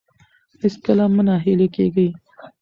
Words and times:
هیڅکله 0.61 1.05
مه 1.15 1.21
نه 1.27 1.35
هیلي 1.45 1.67
کیږئ. 1.75 2.09